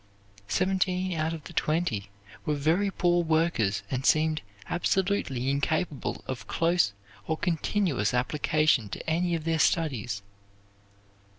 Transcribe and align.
Seventeen 0.47 1.13
out 1.15 1.31
of 1.31 1.43
the 1.43 1.53
twenty 1.53 2.09
were 2.43 2.55
very 2.55 2.89
poor 2.89 3.23
workers 3.23 3.83
and 3.91 4.03
seemed 4.03 4.41
absolutely 4.67 5.47
incapable 5.51 6.23
of 6.25 6.47
close 6.47 6.93
or 7.27 7.37
continuous 7.37 8.11
application 8.11 8.89
to 8.89 9.07
any 9.07 9.35
of 9.35 9.43
their 9.43 9.59
studies. 9.59 10.23